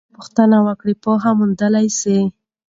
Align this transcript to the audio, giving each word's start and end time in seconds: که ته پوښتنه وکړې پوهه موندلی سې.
که 0.03 0.07
ته 0.09 0.13
پوښتنه 0.17 0.57
وکړې 0.67 0.93
پوهه 1.03 1.31
موندلی 1.39 1.87
سې. 1.99 2.17